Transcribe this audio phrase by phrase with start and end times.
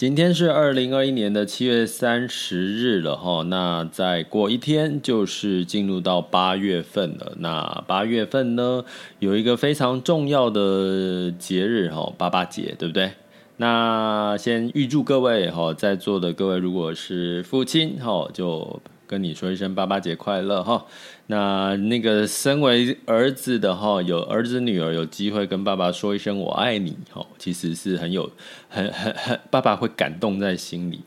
[0.00, 7.34] 今天是二零二一年的七月三十日了哈，那再过一天就是进入到八月份了。
[7.36, 8.82] 那八月份呢，
[9.18, 13.10] 有一个非常重要的节日哈，八八节，对不对？
[13.58, 20.86] 那先预祝各位哈，在座的各位，如果是父亲哈，就跟你说一声爸爸节快乐哈。
[21.26, 28.30] 那那个身为儿子的哈，有儿子女儿有机会跟爸爸说一声我爱你哈，其实是很有
[28.68, 31.00] 很很很爸爸会感动在心里。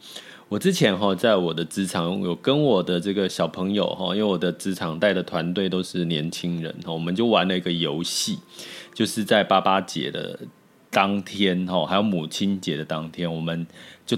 [0.50, 8.38] 我之前哈在我的职场有跟我的这个小朋友哈，因为我的职场带的团队都是年轻人哈，我们就玩了一个游戏，
[8.94, 10.38] 就是在爸爸节的
[10.90, 13.66] 当天哈，还有母亲节的当天，我们
[14.06, 14.18] 就。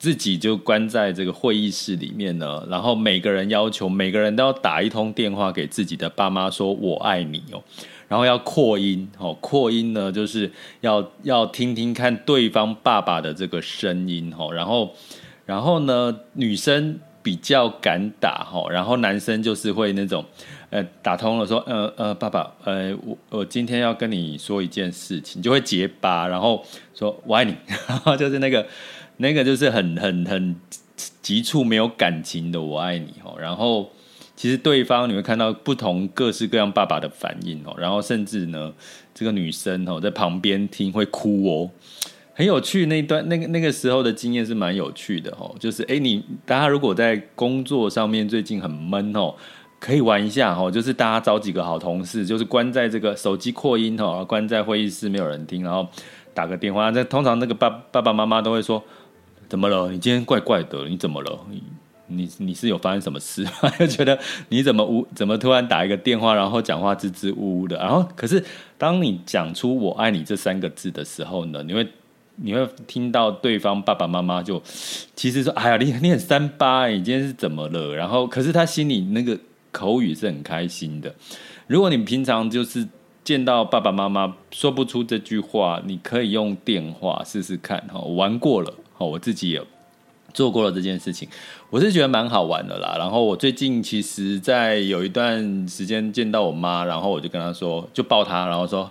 [0.00, 7.62] 自己就关在这个会议室里面呢，然后每个人要求每个人都要打一通电话给自己的爸妈，说我爱你哦，
[8.08, 14.94] 然后要扩音哦，扩音呢就是要要听听看对方爸爸的这个声音哦，然后
[15.44, 20.24] 然后呢女生比较敢打哈，然后男生就是会那种
[20.70, 26.64] 呃打通了说呃呃爸爸呃我我今天要跟你说一件事情，就会结巴，然后
[26.94, 27.54] 说我爱你，
[27.86, 28.66] 然后就是那个。
[29.20, 30.56] 那个就是很很很
[31.20, 33.90] 急促、没有感情的“我爱你”哦，然后
[34.34, 38.72] 其实对方你会看到不同各式各样爸爸的反应哦，然后甚至呢，
[39.14, 41.70] 这个女生哦在旁边听会哭哦，
[42.32, 42.86] 很有趣。
[42.86, 49.34] 那一段那个那个时候的经验是蛮有趣的哦，就是哎，你大家如果在工作上面最近很闷哦，
[49.78, 55.86] 可以玩一下哦，就是大家找几个好同事，就是关在这个手机扩音哦，关在会议室没有人听，然后
[56.32, 56.88] 打个电话。
[56.90, 58.82] 那通常那个爸爸爸妈妈都会说。
[59.50, 59.90] 怎么了？
[59.90, 61.38] 你今天怪怪的，你怎么了？
[62.06, 63.44] 你你是有发生什么事？
[63.78, 64.18] 就觉得
[64.48, 67.76] 你怎么无怎么突然打一个电话，然后讲话支支吾吾的。
[67.76, 68.44] 然后可是
[68.78, 71.86] 当你讲出“我爱你”这三个字的时候呢，你会
[72.36, 74.60] 你会听到对方爸爸妈妈就
[75.14, 79.38] 其实说：“哎呀，你你很三八，你今天是怎么了？”然后可是他心里那个
[79.70, 81.14] 口语是很开心的。
[81.68, 82.88] 如果你平常就是
[83.22, 88.74] 见到爸爸妈妈说不出这句话，你可以用电话试试看哈，玩过了。
[89.00, 89.62] 哦，我自己也
[90.34, 91.26] 做过了这件事情，
[91.70, 92.96] 我是觉得蛮好玩的啦。
[92.98, 98.90] 然后我最近其实，在有一段时间见到我妈，然后我就跟她说，就抱她，然后说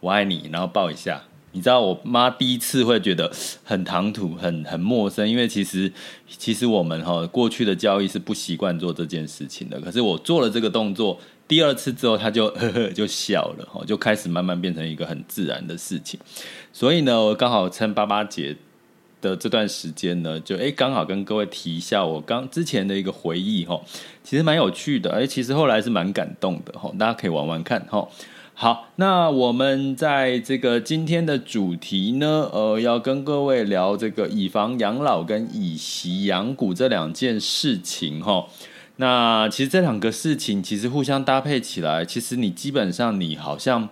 [0.00, 1.22] 我爱你，然后抱一下。
[1.52, 3.32] 你知道，我妈第一次会觉得
[3.64, 5.90] 很唐突、很很陌生，因为其实
[6.28, 9.80] 其实我们哈过去的教育是不习惯做这件事情的。
[9.80, 16.20] 可是我做了这个动作，第二次之后，她就呵呵就笑了，哈，就开始慢慢变成一个很自然的事情。
[16.72, 18.54] 所以呢，我刚好趁爸爸节。
[19.20, 23.80] 的这段时间呢，就诶刚好跟各位提一下我刚之前的一个回忆哈，
[24.22, 28.08] 其实蛮有趣的，诶其实后来是蛮感动的哈，大家可以玩玩看哈。
[28.54, 38.46] 好，那我们在这个今天的主题呢，呃，要跟各位聊这个以房养老跟以息养股这两件事情哈。
[38.96, 43.88] 那其实这两个事情其实互相搭配起来，其实你基本上你好像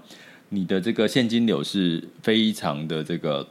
[0.48, 3.46] 你的这个现金流是非常的这个。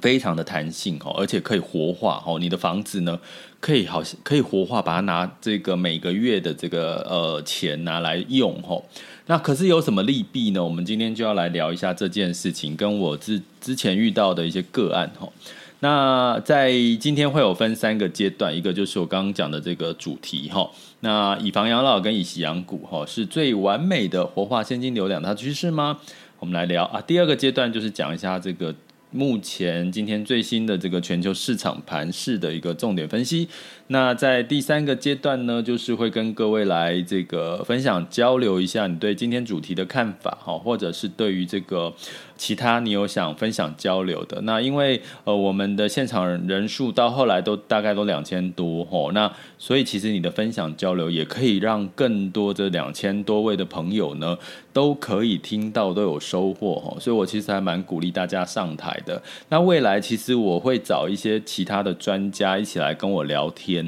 [0.00, 2.38] 非常的弹性哦，而且可以活化哦。
[2.38, 3.18] 你的房子呢，
[3.60, 8.82] 可以好像可以活化，把它拿这个每个月的这个呃钱拿来用哦。
[9.26, 10.64] 那可是有什么利弊呢？
[10.64, 15.32] 我们今天就要来聊一下这件事情，跟我之之前遇到的一些个案哦。
[15.80, 20.68] 那在今天会有分三个阶段，一个就是我刚刚讲的这个主题哈。
[21.00, 25.98] 那以房养老跟以息养股哈，是最完美的活化现金流两大趋势吗？
[26.38, 27.00] 我们来聊啊。
[27.00, 28.74] 第二个阶段就是讲一下这个。
[29.12, 33.48] 目前今天最新的这个全球市场盘势的一个重点分析。
[33.92, 41.92] 那在第三个阶段呢，就是会跟各位来这个分享交流一下你对今天主题的看法哈，或者是对于这个
[42.36, 44.40] 其他你有想分享交流的。
[44.42, 49.28] 那因为呃我们的现场人数到后来都大概都两千多哈，那
[49.58, 54.38] 所以其实你的分享交流也可以让更多这两千多位的朋友呢
[54.72, 59.20] 都可以听到都有收获哈，所以我其实还蛮鼓励大家上台的。
[59.48, 63.79] 那未来其实我会找一些其他的专家一起来跟我聊天。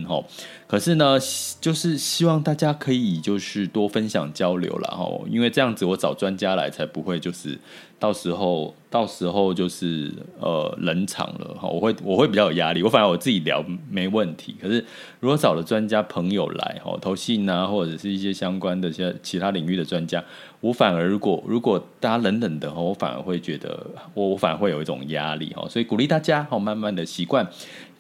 [0.67, 1.19] 可是呢，
[1.61, 7.59] 就是希望大家可以就是多分享交流了哈，因为这样子我找专家来才不会就是
[7.99, 10.11] 到时候到时候就是
[10.41, 14.83] 呃冷场了哈，我会我会比较有压力，我反而我自己聊没问题，可是
[15.21, 20.25] 如果找了专家朋友来哈，投信啊或者是一些相关的一些其他领域的专家，
[20.61, 27.47] 我反而如果如果大家冷冷的哈，我反而会觉得我我反而会有一种压力哈，所以鼓励大家哈，慢慢的习惯。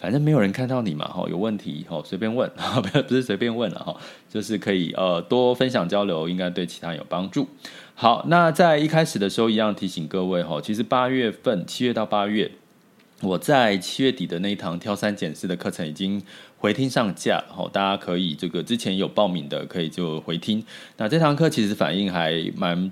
[0.03, 2.51] 反正没有人看到你嘛，哈，有问题哈，随便问，
[2.83, 3.97] 不不是随便问了哈，
[4.29, 7.47] 就是可以呃多分享交流，应该对其他有帮助。
[7.95, 12.51] 好，那在一开始的时候，一样提醒各位哈，其实八月份七月到八月，
[13.21, 16.21] 我在七月底的那一堂挑三拣四的课程已经
[16.59, 20.65] 回听上架，哈，大家可以这个之前有报名的可以就回听。
[20.97, 22.91] 那这堂课其实反应还蛮。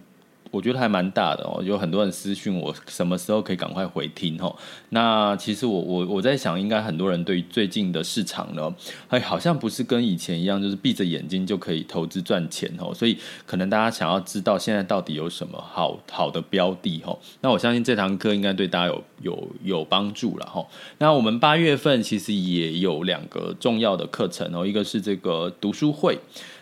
[0.51, 4.55] 我觉得还蛮大的哦，有很多人私讯我，什么时候可以赶快回听哦？
[4.89, 8.75] 那其实我我我在想，应该很多人对于最近的市场呢，
[9.09, 12.93] 哎，好像不是跟以前一样，就是闭着眼睛就可以投资赚钱哦。
[12.93, 13.17] 所以
[13.47, 17.17] 可能大家想要知道现在到底有什么好好的标的哦。
[17.41, 20.67] 那我相信这堂课应该对大家有有有帮助了哈。
[20.99, 26.19] 那我们八月份其实也有两个重要的课程哦，一个是这个读书会。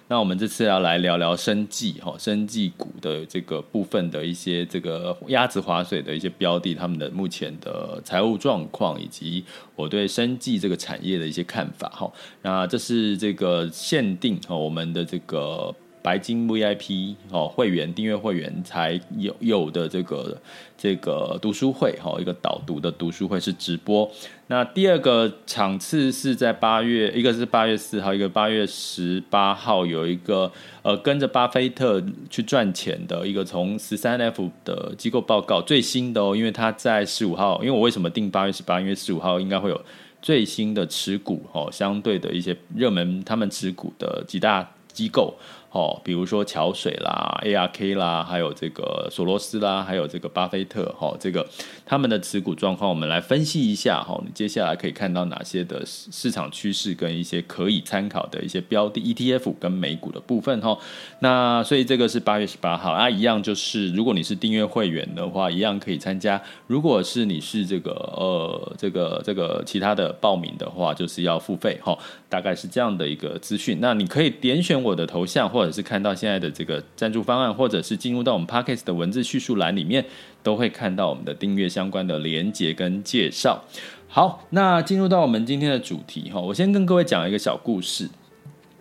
[0.08, 9.44] 那我们这次要来聊聊生技哈，生技股的这个部分的一些这个鸭子划水的一些标的，他们的目前的财务状况，以及
[9.76, 12.10] 我对生技这个产业的一些看法哈。
[12.40, 15.74] 那这是这个限定哈，我们的这个。
[16.02, 20.40] 白金 VIP 哦，会员订阅会员才有有的这个
[20.76, 24.10] 这个读书会哈，一个导读的读书会是直播。
[24.46, 30.50] 那第二个场次是在八月，一个是八月四号，一个八月十八号，有一个
[30.82, 38.80] 呃跟着巴菲特去赚钱的一个从十三 F 的机构报告最新的哦，因为他在十五号，因为我为什么定八月十八？
[38.80, 39.78] 因为十五号应该会有
[40.22, 45.34] 最新的持股哦，相对的一些热门他们持股的几大机构。
[45.70, 51.46] 哦，比如说桥水啦、ARK 啦，还有这个索罗斯啦，还有这个巴菲特，哈，这个
[51.84, 60.78] 他们的持股状况，我们来分析一下，哈，你接下来可以看到哪些的市场趋势跟一些可以参考的一些标的 ETF 跟美股的部分，哈。
[61.20, 71.96] 那所以这个是八月十八号啊，一样就是如果你是订阅会员的话，一样可以参加；如果是你是这个呃这个这个其他的报名的话，就是要付费，哈，
[72.30, 73.78] 大概是这样的一个资讯。
[73.82, 75.46] 那你可以点选我的头像。
[75.48, 80.04] 或或者是看到现在的这个赞助方案，或者是进入到我们 Podcast 的文字叙述栏里面，
[80.40, 83.64] 都会看到我们的订阅相关的连接跟介绍。
[84.06, 88.08] 好，那进入到我们今天的主题哈，我先跟各位讲一个小故事。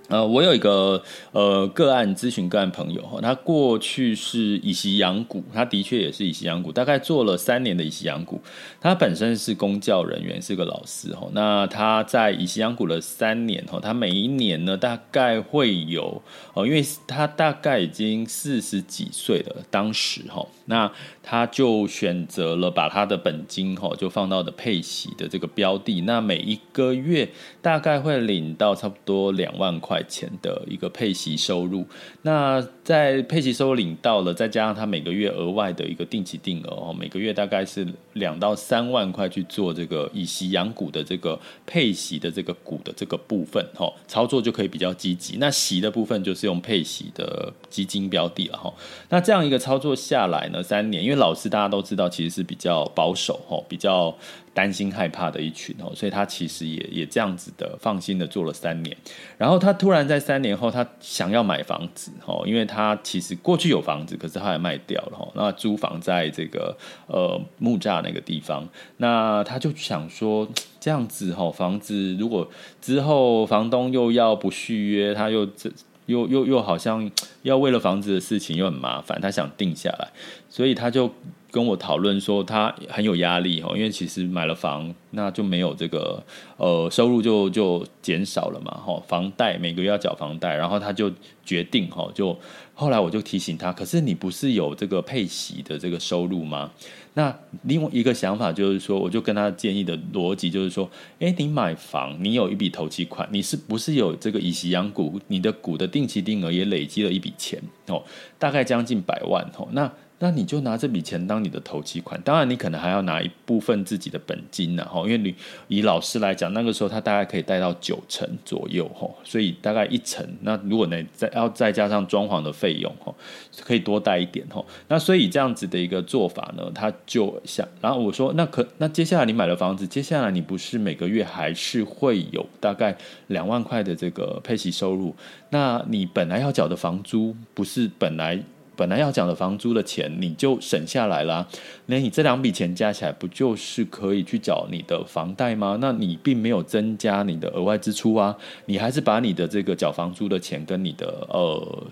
[0.07, 8.41] 呃，我有一个呃个案咨询个案朋友哈，他过去是以息养股，他的确也是以息养股，大概做了三年的以息养股。
[8.79, 11.27] 他本身是公教人员，是个老师哈。
[11.33, 16.21] 那他在以息养股了三年哈，他每一年呢大概会有
[16.53, 20.89] 哦，因为他大概已经四十几岁了，当时哈，那
[21.21, 27.27] 他就选择了把他的本金哈就放到的配息的这个标的，那每一个月
[27.61, 31.83] 大概会领到差不多两万块块钱的一个配息收入，
[32.21, 45.37] 那在配息收入领到了，再加上他每个月额外的一个定期定额哦，每个月大概是两到三万块去做这个以息养股的这个配息的这个股的这个部分哈，操作就可以比较积极。
[45.39, 48.71] 那息的部分就是用配息的基金标的了哈。
[49.09, 54.15] 那这样一个操作下来呢，三年，因为老师大家都知道，其实是比较保守哈，比较。
[54.57, 58.97] 担心害怕的一群哦，所以他其实也也这样子的放心的做了三年，
[59.37, 70.49] 然后他突然在三年后，他想要买房子哦，因为他其实过去有房子，可是他也卖掉了哈，那租房在这个呃木栅那个地方，那他就想说
[70.79, 72.49] 这样子哈，房子如果
[72.81, 75.71] 之后房东又要不续约，他又这。
[76.07, 77.11] 又又又好像
[77.41, 80.07] 要为了房子的事情又很麻烦，他想定下来，
[80.49, 81.11] 所以他就
[81.49, 86.21] 跟我讨论说他很有压力哦，因为其实买了房，那就没有这个
[86.57, 91.11] 呃收入就就减少了嘛哈，房贷每个月要缴房贷，然后他就
[91.45, 92.37] 决定哈，就
[92.73, 96.69] 后来我就提醒他，可是你不是有这个配息的这个收入吗？
[97.13, 100.87] 那另外一个想法就是说，我就跟他建议的逻辑就是说，
[101.19, 105.19] 诶，你买房，你有一笔投期款，你是不是有这个以息养股？
[105.27, 108.03] 你的股的定期定额也累积了一笔钱哦，
[108.37, 109.89] 大概将近百万哦，那。
[110.19, 115.35] 那你就拿这笔钱当你的头期款，当然你可能还要拿一部分自己的本金呢，哈，因为你
[115.67, 120.27] 以老师来讲，那个时候他大概可以贷到九成左右，哈，所以大概一成。
[120.41, 123.13] 那如果呢再要再加上装潢的费用，哈，
[123.61, 124.65] 可以多贷一点，哈。
[124.87, 132.97] 那所以这样子的一个做法呢，他就想，然后我说，那可那接下来你买了房子，接下来你不是每个月还是会有大概
[133.27, 135.15] 两万块的这个配息收入？
[135.51, 138.43] 那你本来要缴的房租不是本来？
[138.77, 141.45] 本来要缴的房租的钱，你就省下来啦。
[141.87, 145.77] 那你这两笔钱加起来，不就是可以去缴你的房贷吗？
[145.81, 151.83] 那你并没有增加你的额外支出啊，你还是把你的这个缴房租的钱跟你的呃。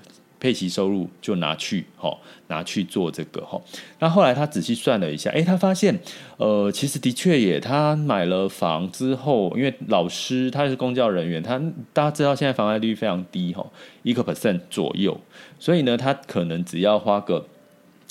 [0.46, 2.16] 配息收入就拿去哈，
[2.50, 3.60] 拿去做这个哈。
[3.98, 6.00] 那后来他仔细算了一下，诶，他发现，
[6.38, 11.60] 呃，其实的确也，他买了房之后，因为老师他是公教人员，他
[11.92, 13.66] 大家知道现在房贷率非常低哈，
[14.04, 15.20] 一个 percent 左右，
[15.58, 17.48] 所以呢，他可能只要花个。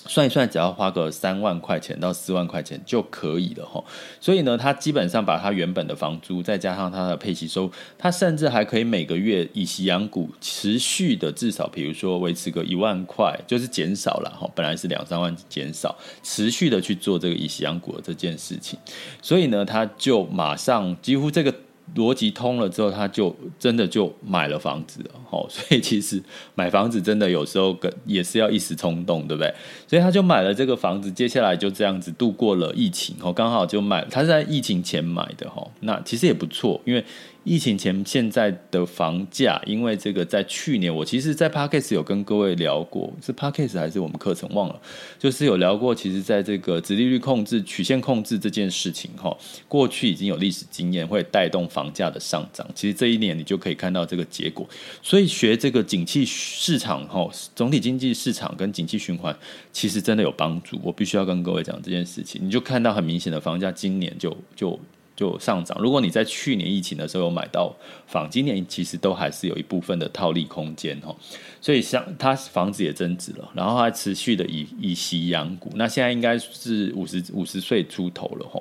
[0.06, 3.82] 算一算，只要花个三万块钱到四万块钱就可以了哈。
[4.20, 14.50] 所以呢，他基本上把他原本的房租再加上他的配息收，他甚至还可以每个月以息养股，持续的至少，比如说维持个一万块，就是减少了哈。
[14.54, 18.78] 本来是两三万减少，持续的去做这个以息养股的这件事情。
[19.22, 21.54] 所以呢，他就马上几乎这个。
[21.94, 26.22] 逻辑通了之后，他就真的就买了房子了，哦， 所以其实
[26.54, 29.54] 买房子真的有时候跟也是要一时冲动，对不对？
[29.86, 37.04] 所以他就买了这个房子，接下来就这样子度过了疫情，哦，刚好就买，他是在疫情前买的，吼，那其实也不错，因为。
[37.44, 44.80] 疫情前现在的房价，因为这个在去年，我其实，在 Podcast 有跟各位聊过，是 Podcast 还是我们课程忘了，
[45.18, 49.36] 就是有聊过，其实在这个直利率控制、曲线控制这件事情，哈，
[49.68, 52.66] 过去已经有历史经验会带动房价的上涨。
[52.74, 54.66] 其实这一年你就可以看到这个结果。
[55.02, 59.36] 所以学这个景气市场，哈，总体经济市场跟景气循环，
[59.70, 60.80] 其实真的有帮助。
[60.82, 64.80] 我必须要跟各位讲这件事情，你就看到很明显的房价今年就就。
[65.16, 65.76] 就上涨。
[65.80, 67.74] 如果你在去年疫情的时候有买到
[68.06, 71.14] 房，今年其实都还是有一部分的套利空间哈。
[71.60, 75.70] 所以像他房子也增值了，然后还持续的以以息养股。
[75.76, 78.60] 那现在应该是五十五十岁出头了哈。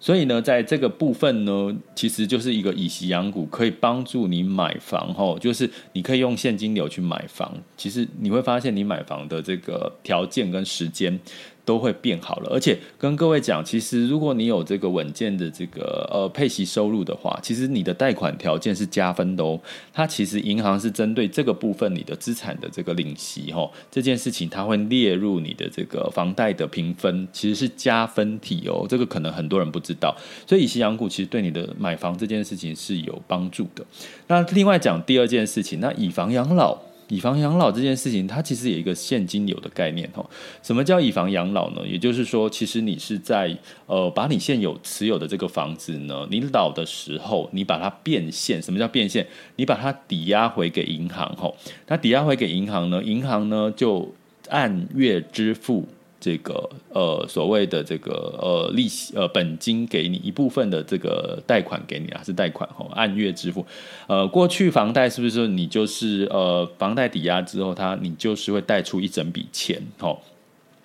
[0.00, 5.34] 所以呢，在这个部分呢，其实就是一个以息养股，可以帮助你买房哈。
[5.40, 11.18] 就是你可以用现金流去买房，其实你会发现你买房的这个条件跟时间。
[11.64, 19.58] 都会变好了，而且跟各位讲，其实如果你有这个稳健的这个呃配息收入的话，其实你的贷款条件是加分的哦。
[19.92, 28.86] 它其实银行是针对这个部分你的资产的这个领息哈，这件事情它会列入你的这个房贷的评分，其实是加分体哦。
[28.88, 30.14] 这个可能很多人不知道，
[30.46, 33.84] 所以以息养股其实对你的买房这件事情是有帮助的。
[34.26, 36.78] 那另外讲第二件事情，那以房养老。
[37.08, 40.24] 以房养老这件事情，它其实有一个现金流的概念哈。
[40.62, 41.86] 什么叫以房养老呢？
[41.86, 43.56] 也就是说，其实你是在
[43.86, 48.62] 呃，把你现有持有的这个房子呢，你老的时候，你把它变现。
[48.62, 49.26] 什么叫变现？
[49.56, 51.52] 你把它抵押回给银行哈。
[51.88, 54.14] 那抵押回给银行呢，银行呢就
[54.48, 55.86] 按月支付。
[56.24, 63.66] 这个呃，所谓的这个呃利息呃本金给你一部分的这个贷款给你啊，是贷款哦，按月支付。
[64.06, 70.16] 呃，过去房贷是不是说你就是呃房贷抵押之后，他你就是会贷出一整笔钱哦？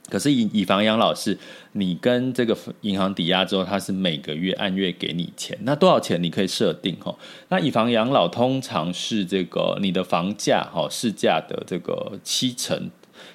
[0.10, 1.38] 可是以以房养老是，
[1.72, 7.15] 你跟这个银行抵押之后，它是每个月按月给你钱，那多少钱你可以设定哈？
[7.48, 12.89] 那以房养老通常是这个你的房价哈市价的这个七成。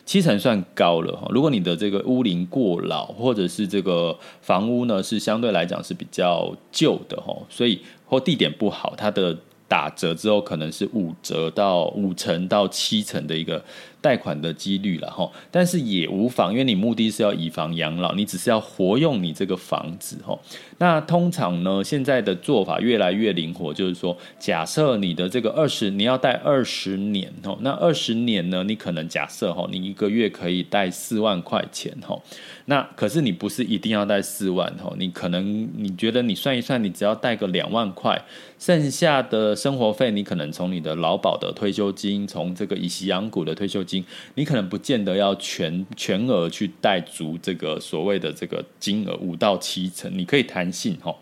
[0.05, 13.63] 七层算高了哈，如果你的这个屋龄过老，或者是这个房屋呢是相对来讲是比较旧的哈，所以或地点不好，它的打折之后可能是五折到五成到七成的一个。
[14.05, 20.39] 贷款的几率了哈，但是也无妨，因为你目的是要以房养老，你只是要活用你这个房子哈。
[20.77, 32.21] 那通常呢，现在的做法越来越灵活，就是说，假设你的这个二十，你要贷二十年哈，那二十年呢，你可能假设哈，你一个月可以贷四万块钱哈。
[32.67, 38.21] 那可是你不是一定要贷四万哈，你可能你觉得你算一算，你只要贷个两万块，
[38.59, 43.94] 剩下的生活费，你可能从你的劳保的退休金，从这个以息养股的退休金，
[44.37, 51.15] 你可能不见得要全全额去贷足这个所谓的这个金额五到七成，你可以弹性哈，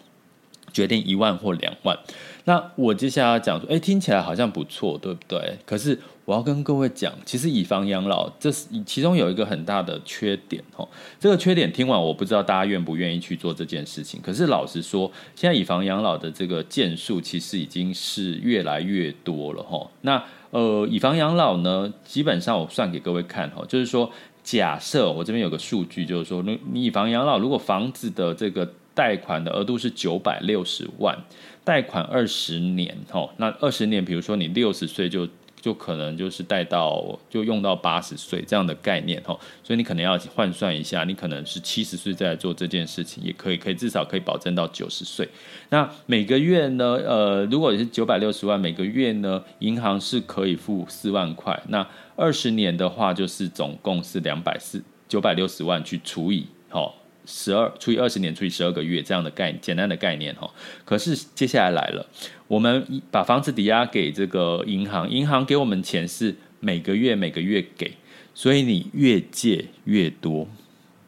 [0.73, 1.99] 决定一万或两万。
[2.45, 5.57] 那我接下来要讲说，哎，听起来好像不错，对不对？
[5.65, 10.89] 可是我要跟各位讲，其实以房养老，这是其中有一个很大的缺点哦。
[11.21, 14.21] 这个缺点听完，我不知道大家愿不愿意去做这件事情。
[14.21, 19.89] 可是老实说，现在以房养老的这个件数其实已经是越来越多了哈。
[20.01, 24.11] 那呃，以房养老呢，基本上我算给各位看哈，就是说，
[24.43, 31.19] 假设我这边有个数据，就是说，你你以房养老，如果房子的这个贷款的额度是九百六十万。
[31.65, 35.27] 贷款二十年，哦，那二十年，比如说你六十岁就
[35.63, 45.29] 就可能就是贷到就用到八十岁这样的概念，吼，所以你可能要换算一下，你可能是七十岁再做这件事情也可以，可以至少可以保证到九十岁。
[45.71, 56.93] 那每个月呢，呃，如果是九百六十万，每个月呢，银行是可以付四万块，那二十年的话就是总共是两百四九百六十万去除以，吼。
[57.25, 60.51] 十二除以二十年除以十二个月这样的概简单的概念哈，
[60.85, 62.07] 可是接下来来了，
[62.49, 67.93] 我们把房子抵押给这个银行，银行给我们钱是每个月每个月给，
[68.35, 70.49] 所以你越借越多，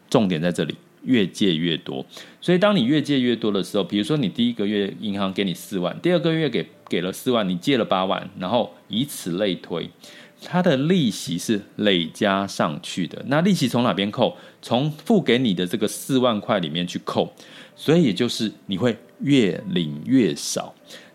[0.09, 2.05] 重点在这里，越借越多。
[2.41, 9.91] 所以当你越借越多的时候，比如说你第一个月银行给你四万，第二个月给给了四万，你借了八万，然后以此类推。
[10.45, 14.37] 它的利息是累加上去的，那利息从哪边扣？
[14.61, 17.33] 从付给你的这个四万块里面去扣，
[17.77, 20.74] 所以也就是你会越领越少。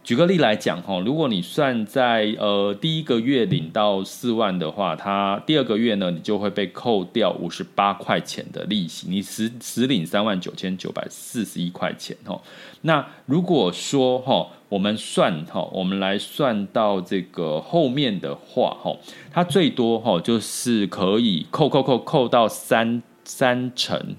[0.09, 12.41] 举个例来讲，哈，如果你算在呃第一个月领到四万的话，它第二个月呢，你就会被扣掉五十八块钱的利息，你实实领三万九千九百四十一块钱，哈。
[12.81, 18.97] 那如果说哈，我们算哈，我们来算到这个后面的话，哈，
[19.31, 24.15] 它最多哈就是可以扣扣扣扣到三三成，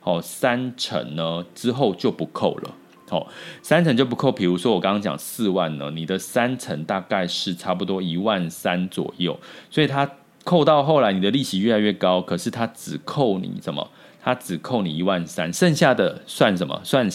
[0.00, 2.74] 好，三成呢之后就不扣了。
[3.08, 3.26] 好，
[3.62, 4.32] 三成就不扣。
[4.32, 9.38] 比如说我刚刚讲四万呢，你的三成大概是差不多一万三左右，
[9.70, 10.10] 所以它
[10.44, 13.88] 扣到后来，你的利息越来越高，可是它只扣你什么？
[14.22, 16.80] 它只扣你一万三，剩下的算什么？
[16.82, 17.08] 算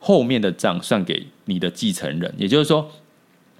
[0.00, 2.34] 后面的账，算给你的继承人。
[2.36, 2.90] 也就是说，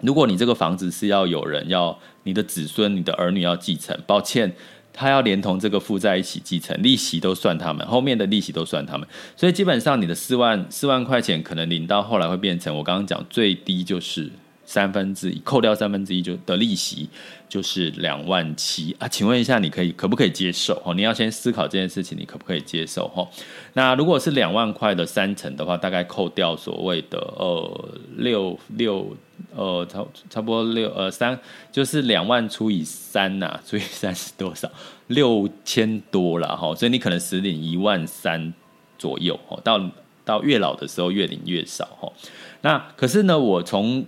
[0.00, 4.52] 如果你这个房子是要有人要你的子孙、你的儿女要继承，抱歉。
[4.98, 14.28] 他要连同这个负债一起继承，利息都算他们，后面的利息都算他们，所以基本上你的四万四万块钱可能领到后来会变成我刚刚讲最低就是
[14.68, 17.08] 三分之一，扣掉三分之一就的利息
[17.48, 20.78] 就是两万七啊，请问一下你可以可不可以接受？
[20.84, 23.08] 哦，你要先思考这件事情，你可不可以接受？
[23.08, 23.26] 哈，
[23.72, 29.16] 那如果是两万块的三成的话，大概扣掉所谓的呃六六。
[29.54, 31.38] 呃，差差不多六呃三，
[31.70, 34.68] 就是两万除以三呐， 除以三是多少？
[35.06, 38.52] 六千多了哈，所以你可能实领一万三
[38.98, 39.80] 左右哦，到
[40.24, 42.12] 到越老的时候越领越少哈。
[42.62, 44.04] 那可是呢，我从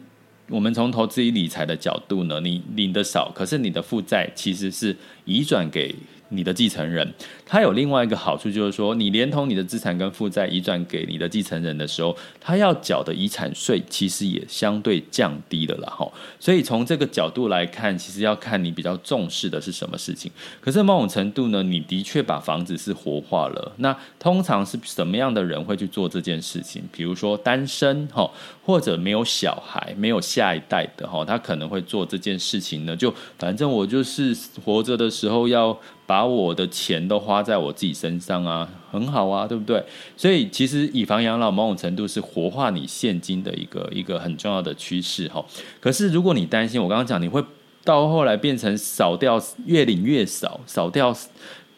[0.51, 5.95] 我们从投资与理财的角度呢，你领的少，可是你的负债其实是移转给。
[6.31, 7.13] 你的继承人，
[7.45, 15.89] 他有另外一个好处，就是说，你连同你的资产跟负债移转给你的继承人的时候，他要缴的遗产税其实也相对降低了啦。
[15.91, 16.11] 哈。
[16.39, 20.31] 所以从这个角度来看，其实要看你比较重视的是什么事情。
[20.61, 23.73] 可是某种程度呢，你的确把房子是活化了。
[23.79, 26.83] 那通常是什么样的人会去做这件事情？
[26.93, 28.31] 比如说单身哈，
[28.65, 32.97] 或者没有小孩、没有下一代的哈，他可能会做这件事情呢。
[32.97, 35.77] 就反正我就是活着的时候要。
[36.11, 39.81] 把我的钱都花在我自己身上啊，很好啊，对不对？
[40.17, 45.45] 所以其实以房养老某种程度是活化你现金的一个一个很重要的趋势哈。
[45.79, 47.41] 可是如果你担心，我刚刚讲你会
[47.85, 51.17] 到后来变成少掉，越领越少，少掉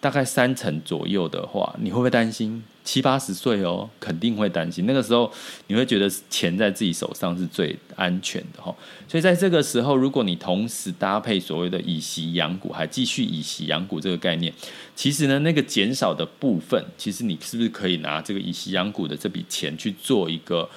[0.02, 2.60] 大概三成左右的话，你会不会担心？
[2.82, 4.84] 七八十岁哦，肯定会担心。
[4.84, 5.32] 那个时候，
[5.68, 8.74] 你会觉得钱在自己手上是最安全的哈。
[9.06, 14.52] 所以在这个时候，如果你同时搭配所谓的以息养股，还继续以息养股这个概念，
[14.96, 20.68] 其实呢，那个减少的部分，其实你是不是可以拿这个以息养股的这笔钱去做一个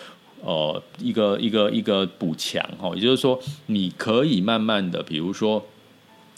[0.44, 2.92] 呃一个一个一个补强哈？
[2.94, 5.66] 也就是说，你可以慢慢的，比如说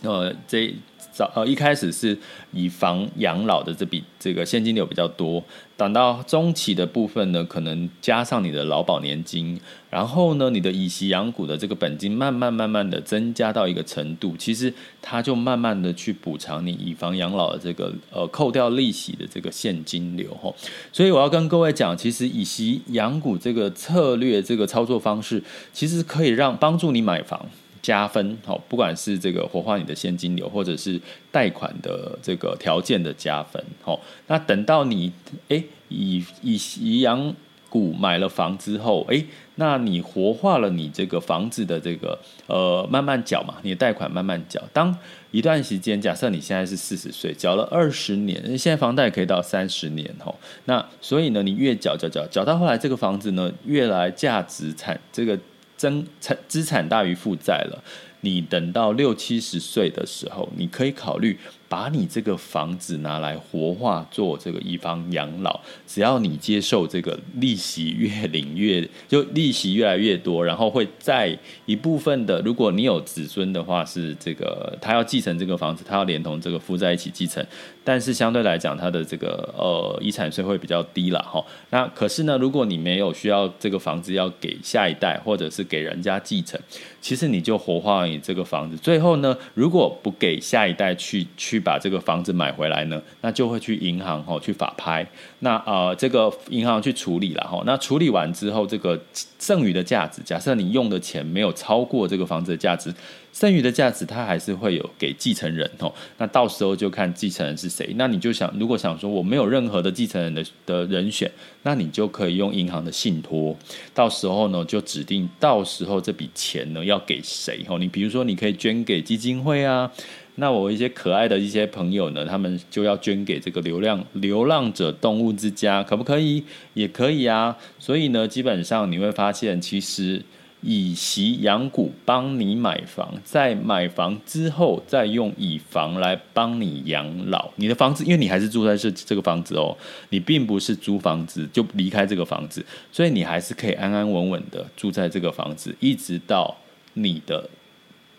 [0.04, 0.74] 呃这。
[1.18, 2.16] 早呃一开始是
[2.52, 5.44] 以房养老的这笔这个现金流比较多，
[5.76, 20.54] 等到中期的部分呢，可能加上你的劳保年金，然后呢，你的以息养股的这个本金慢慢慢慢的增加到一个程度，其实它就慢慢的去补偿你以房养老的这个呃扣掉利息的这个现金流哈。
[20.94, 25.42] 所以我要跟各位讲，其实以息养股这个策略这个操作方式，
[25.74, 27.44] 其实可以让帮助你买房。
[27.82, 31.00] 加分，好，不管是这个活化你的现金流，或者是
[31.32, 35.12] 贷款的这个条件的加分，好，那等到你
[35.50, 37.34] 诶以以以养
[37.70, 44.98] 股买了房之后，诶，那你活化了你这个房子的这个呃慢慢缴嘛，你的贷款慢慢缴，当
[45.32, 50.36] 一段时间，假设你现在是四十岁，缴了二十年，现在房贷可以到三十年，吼，
[50.66, 55.38] 那所以呢，你越缴缴缴缴到后来，这个房子呢越来价值产这个。
[55.78, 57.84] 增产资产大于负债了，
[58.22, 61.38] 你等到六七十岁的时候，你可以考虑。
[61.70, 77.46] 把你这个房子拿来活化做这个一方养老，只要你接受这个利息越领越就利息越来越多，然后会在一部分的，如果你有子孙的话，是这个他要继承这个房子，他要连同这个负债一起继承，
[77.88, 81.42] 但是相对来讲，它的这个呃遗产税会比较低了哈。
[81.70, 86.60] 那可是呢，如果你没有需要这个房子要给下一代，或者是给人家继承，
[87.00, 91.62] 其实你就活化你这个房子，最后呢，如果不给下一代去去。
[91.68, 95.06] 把这个房子买回来呢，那就会去银行哈去法拍，
[95.40, 98.98] 那呃这个银行去处理了哈，那处理完之后，这个
[99.38, 102.94] 剩余的价值，假设你用的钱没有超过这个房子的价值。
[103.38, 105.94] 剩余的价值，它还是会有给继承人哦。
[106.18, 107.94] 那到时候就看继承人是谁。
[107.96, 113.56] 那你就想，如果想说我没有任何的继承人的的人选，那你就可以用银行的信托。
[113.94, 117.78] 到时候呢，就指定到时候这笔钱呢要给谁哦。
[117.78, 119.92] 你比如说，你可以捐给基金会啊。
[120.40, 126.44] 那我一些可爱的一些朋友呢，他们就要捐给这个流浪流浪者动物之家，可不可以？
[126.74, 127.56] 也可以啊。
[127.78, 130.24] 所以呢，基本上你会发现，其实。
[130.70, 137.50] 以息养股帮你买房，在买房之后再用以房来帮你养老。
[137.56, 139.78] 你的房子，因为你还是住在这这个房子哦，
[140.10, 146.54] 你并不是租房子就离开这个房子，所以你还是可以安安稳稳的住在这个房子，一直到
[146.96, 147.50] 你的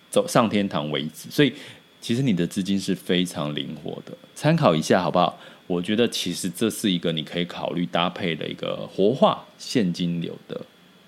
[0.09, 1.29] 走上天堂为止。
[1.31, 1.53] 所以
[2.01, 5.39] 其实你的资金是非常灵活的，参考一下好不好？
[5.67, 10.59] 我觉得其实这是一个你可以考虑搭配的一个活化现金流的。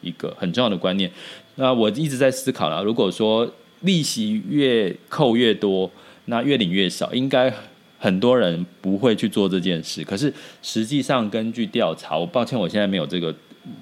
[0.01, 1.11] 一个很重要的观念，
[1.57, 2.83] 那我一直在思考了。
[2.83, 5.91] 如果说利息越扣越多，
[6.27, 7.53] 那越领越少，应该
[7.99, 10.03] 很多人不会去做这件事。
[10.05, 10.33] 可是
[10.63, 13.35] 实际上，根据调查，我抱歉，我现在没有这个，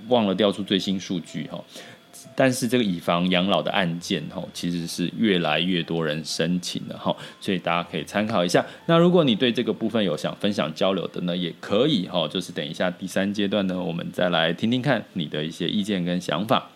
[0.09, 1.63] 忘了调出最新数据哈。
[2.35, 8.65] 但是这个以房养老的案件吼，其实是越来越多人申请的哈，所以大家可以参考一下。
[8.87, 16.71] 那如果你对这个部分有想分享交流的呢，也可以哈，就是等一下第三阶段呢，我们再来听听看你的一些意见跟想法。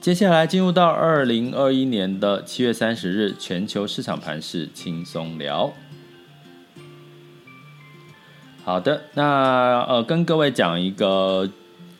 [0.00, 5.72] 接下来进入到二零二一年的七月三十日，全球市场盘势轻松聊。
[8.64, 11.48] 好的，那呃，跟各位讲一个。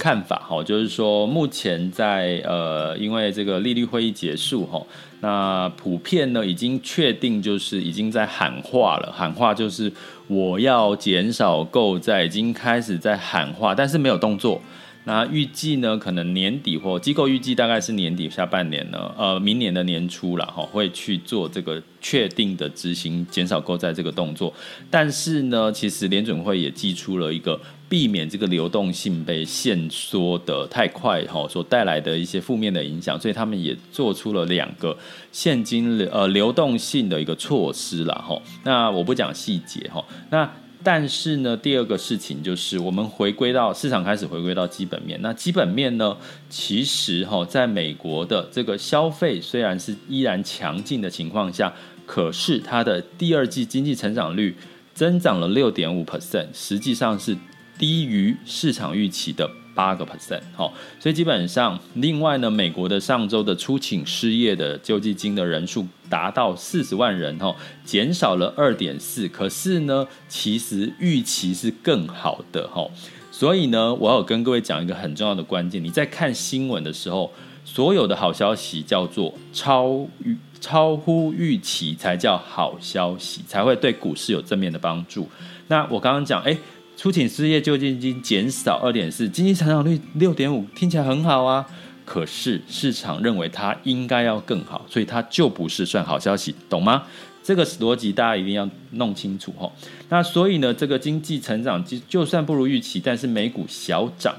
[0.04, 4.78] 看法哈，就是说目前在呃，因为这个利率会议结束哈，
[5.22, 9.90] 那普遍呢已经确定就是已经在喊话了，喊话就是
[10.26, 14.60] 我要减少购债，已经开始在喊话，但是没有动作。
[15.06, 24.52] 那预计呢，可能年底或机构预计大概是年底下半年呢，呃，明年的年初了哈，会去做这个确定的执行减少购债这个动作。
[24.90, 27.58] 但是呢，其实联准会也寄出了一个
[27.94, 34.98] 避免这个流动性被限缩的太快哈，所带来的一些负面的影响，所以他们也做出了两个
[35.30, 38.36] 现金流呃流动性的一个措施了哈。
[38.64, 40.50] 那我不讲细节哈，那。
[40.86, 45.18] 但是呢，第二个事情就是我们回归到市场开始回归到基本面。
[45.22, 46.14] 那基本面呢，
[46.50, 51.72] 其实哈，在美国的这个消费虽然是依然强劲的情况下，
[52.04, 54.54] 可是它的第二季经济成长率
[54.92, 57.34] 增长了六点五 percent，实际上是
[57.78, 59.50] 低于市场预期的。
[59.76, 67.52] 八个 percent，好，所以基本上，另外呢，美国的上周的初请失业的救济金的人数达到四十万人，哈，
[67.84, 72.88] 减少了二点四，可是呢，其实预期是更好的，哈，
[73.32, 77.32] 所以呢，我要跟各位讲一个很重要的关键，你在看新闻的时候，
[77.64, 85.28] 所有的好消息叫做超预超乎预期才叫好消息，才会对股市有正面的帮助。
[85.66, 86.56] 那我刚刚讲，哎。
[86.96, 91.66] 初请失业救济金减少二点四，经济成长率六点五，听起来很好啊。
[92.04, 97.02] 可是市场认为它应该要更好，所以它就不是算好消息，懂吗？
[97.42, 99.70] 这个逻辑大家一定要弄清楚哈。
[100.08, 104.34] 那所以呢，这个经济成长就就算不如预期，但是美股小涨。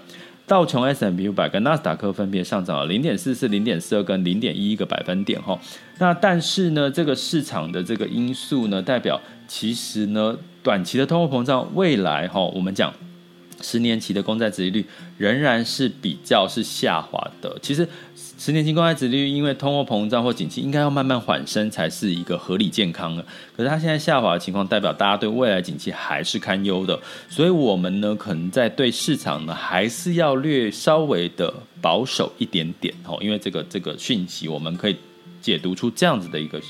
[0.47, 5.59] 道琼 S&P 五百跟纳斯达克分别上涨了零点四四、零点四二跟零点一一个百分点哈。
[5.97, 12.91] 那但是呢，这个市场的这个因素呢，代表其实呢，短期的通货膨胀未来哈，我们讲。
[13.61, 14.85] 十年期的公债殖利率
[15.17, 17.57] 仍然是比较是下滑的。
[17.61, 17.87] 其实，
[18.37, 23.25] 十年期公债殖利率因为通货膨胀或景气应该要慢慢缓升才是一个合理健康的。
[23.55, 26.99] 可是它现在下滑的情况，代表大家对未来景气还是堪忧的。
[27.29, 31.51] 所以，我们呢可能在对市场呢还是要略稍微的
[31.81, 34.97] 保守一点点哦，因为这个这个讯息我们可以
[35.41, 36.61] 解读出这样子的一个。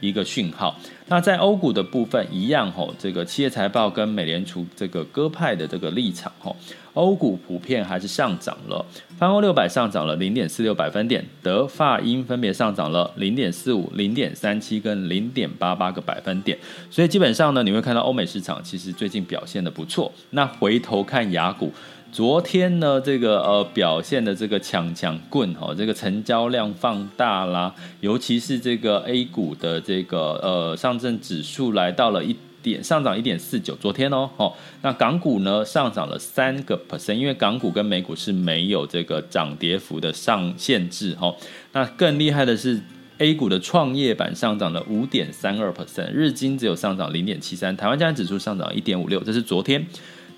[0.00, 0.76] 一个讯号。
[1.06, 6.56] 那在欧股的部分一样吼，这个企业财报跟美联储这个鸽派的这个立场吼，
[6.94, 8.84] 欧股普遍还是上涨了。
[9.18, 16.56] 泛欧六百上涨了零点四六百分点，德法英分别上涨了零点四五、零点三七跟零点八八个百分点。
[16.90, 20.12] 所以基本上呢，你会看到欧美市场其实最近表现得不错。
[20.30, 21.72] 那回头看雅股。
[22.12, 41.32] 昨天呢，这个呃表现的这个强强棍哈，这个成交量放大啦，尤其是这个 A 股的这个呃上证指数来到了一点上涨一点四九，昨天哦，哦，那港股呢上涨了三个 percent，因为港股跟美股是没有这个涨跌幅的上限制哈，
[41.72, 42.80] 那更厉害的是
[43.18, 49.86] A 股的创业板上涨了五点三二 percent，日经只有上涨零点七三，台湾加权指数上涨一点五六，这是昨天。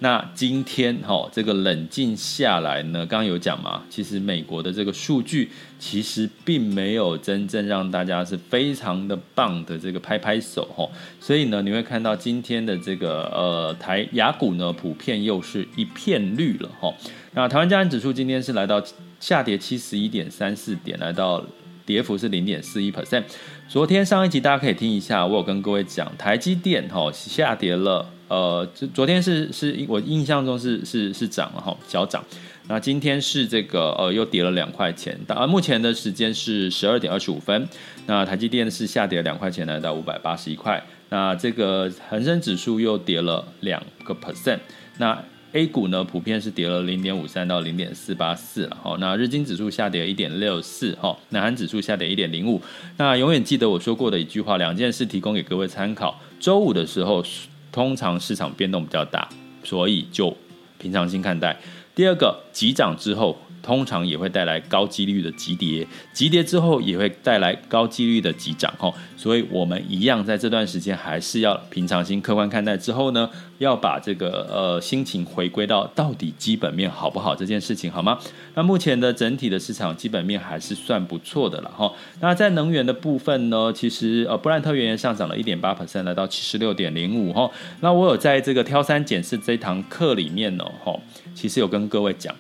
[0.03, 10.89] 那今天哈，这个冷静下来呢，刚刚有讲嘛，其实美国的这个数据其实并没有真正让大家是非常的棒的这个拍拍手哈，
[11.21, 16.93] 所以呢，你会看到今天的这个呃台雅股呢，普遍又是一片绿了哈。
[17.35, 18.83] 那台湾加权指数今天是来到
[19.21, 21.41] 下跌七十一点三四点，来到
[21.87, 23.23] 跌幅是零点四一 percent。
[23.69, 28.05] 昨天上一集大家可以听一下，我有跟各位讲，台积电哈下跌了。
[28.33, 32.25] 呃，昨天是是我印象中是是是涨了哈，小涨。
[32.67, 37.69] 那今天是这个呃又跌了两块钱，而目前的时间是十二点二十五分。
[38.07, 40.83] 那台积电是下跌两块钱，来到五百八十一块。
[41.11, 44.61] 那这个恒生指数又跌了两个 percent。
[44.97, 48.97] 那 A 股呢，普遍是跌了零点五三到零点四八四了哈。
[48.99, 52.63] 那日经指数下跌一点六四哈，南韩指数下跌一点零五。
[52.97, 56.19] 那永远记得我说过的一句话，两件事提供给各位参考。
[56.41, 57.23] 周五的时候。
[57.73, 59.29] 通常市场变动比较大，
[59.65, 60.37] 所以就
[60.79, 61.57] 平常心看待。
[61.95, 72.77] 第二个，急涨之后，通常也会带来高几率的急跌，急跌之后也会带来高几率的急涨，吼，所以我们一样在这段时间还是要平常心、客观看待。
[72.77, 78.19] 之后呢，要把这个呃心情回归到到底基本面好不好这件事情，好吗？
[78.55, 81.93] 那目前的整体的市场基本面还是算不错的了，哈。
[82.21, 87.49] 那在能源的部分呢，其实呃布兰特原油上涨了一点八 percent，来到七十六点零五，哈。
[87.81, 90.99] 那我有在这个挑三拣四这堂课里面呢，哈，
[91.35, 92.35] 其实有跟各位讲。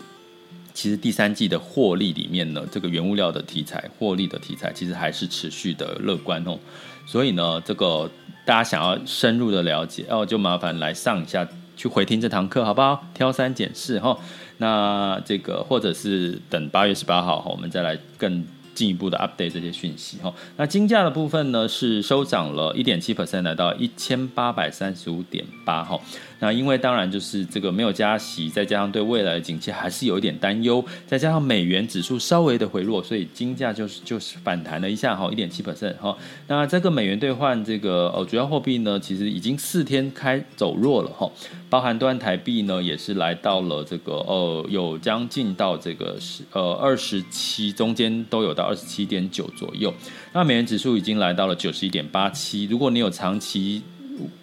[0.75, 6.59] 其实第三季的获利里面呢，这个原物料的题材获利的题材其实还是持续的乐观哦。
[7.07, 8.11] 所以呢，这个
[8.45, 13.05] 大家想要深入的了解哦，就麻烦来上一下，去回听这堂课好不好？
[13.15, 14.19] 挑三拣四哈。
[14.59, 18.45] 那这个或者是等八月十八号哈，我们再来更。
[18.75, 26.01] 进一步的 update 这些讯息哈，那金价的部分呢是收涨了一点七 percent，来到一千八百三十五点八哈。
[26.43, 36.17] 那因为当然就是这个没有加息，再加上对未来的景气还是有一点担忧，再加上美元指数稍微的回落，所以金价就是就是反弹了一下哈，一点七 percent 哈。
[36.49, 41.31] 那这个美元兑换这个呃主要货币呢，其实已经四天开走弱了哈，
[41.71, 48.63] 包含兑换台币呢也是来到了这个呃有将近到这个十呃二十七中间都有到。
[48.63, 49.93] 二十七点九左右，
[50.33, 52.65] 那美元指数已经来到了九十一点八七。
[52.71, 53.83] 如果你有长期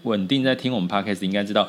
[0.03, 1.67] 稳定在听我们 Podcast，应该知道。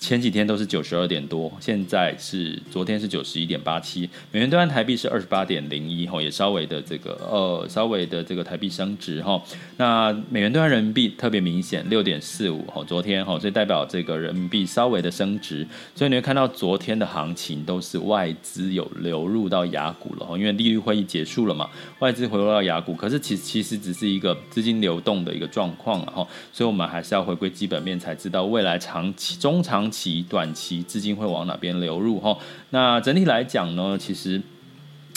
[0.00, 9.40] 前几天都是九十二点多，现在是昨天是九十一点八七，美元兑换台币是二十八点零一，吼，也稍微的这个呃稍微的这个台币升值哈。
[9.76, 29.89] 那美元兑换人民币特别明显六点四五，吼，昨天吼，所以代表这个人民币稍微的升值，所以你会看到昨天的行情都是外资有流入到雅股了，因为利率会议结束了嘛，外资回落到雅股，可是其其实只是一个资金流动的一个状况哈，所以我们还是要回归基本面才知道未来长期、中长。
[29.90, 32.36] 期短期资金会往哪边流入哈？
[32.70, 34.40] 那整体来讲呢，其实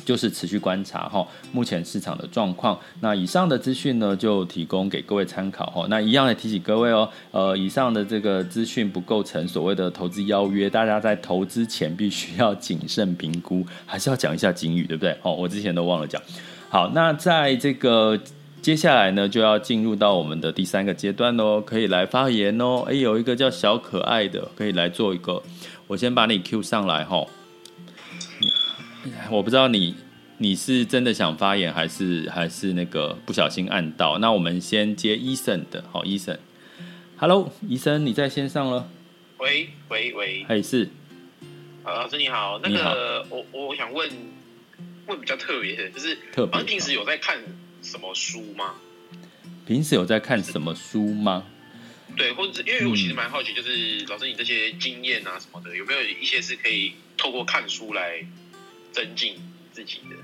[0.06, 2.78] 就是持续观察哈，目前市场的状况。
[3.00, 5.86] 那以上的资讯呢，就提供给各位参考哈。
[5.90, 15.18] 那一样的提醒各位哦，呃，以上的这个资讯不构成所谓的投资邀约，大家在投资前必须要谨慎评估，还是要讲一下警语，对不对？
[15.22, 16.22] 哦，我之前都忘了讲。
[16.70, 18.20] 好，那在这个。
[18.64, 22.86] 接下来呢，就要进入到我们的第三个阶段喽，可以来发言哦。
[22.88, 25.44] 哎，有一个叫小可爱的，可以来做一个。
[25.86, 27.28] 我先把你 Q 上来哈。
[29.30, 29.94] 我不知道你
[30.38, 34.18] 你是真的想发言，还是还是那个不小心按到。
[34.20, 38.90] 那我们先接 Eason 的，好，Eason，Hello，Eason，你在线上了？
[39.40, 40.86] 喂喂喂，还是？
[41.84, 44.10] 啊，老师你好，那个我我想问
[45.08, 47.38] 问比较特别的，就是特别，平时有在看
[47.84, 48.74] 什么书吗？
[49.68, 51.44] 平时有在看什么书吗？
[52.16, 58.26] 对，或者是因为我其实蛮好奇，就是、嗯、老师你这些经验啊什么的，有没有一些是可以透过看书来
[58.92, 59.36] 增进
[59.72, 60.16] 自己的？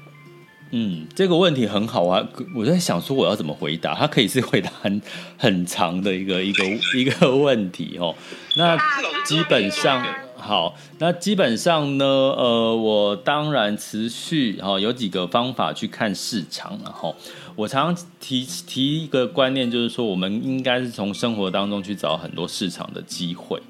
[0.72, 5.02] 嗯，这个问题很好啊，我在想说我要怎么回答，它可以是回答很
[5.38, 6.64] 很长的一个 一个
[6.96, 8.16] 一个问题哦。
[8.56, 8.78] 那
[9.26, 10.06] 基本上。
[10.42, 17.14] 好，那基本上呢，呃，我当然持续哈、哦、有几个方法去看市场，然后
[17.60, 23.62] 我常常提提一个观念，就是说我们应该是从生活当中去找很多市场的机会。